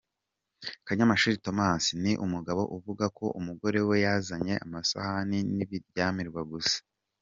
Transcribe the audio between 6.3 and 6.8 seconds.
gusa.